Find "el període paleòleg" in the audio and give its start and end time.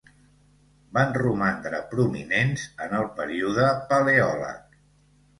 3.01-4.73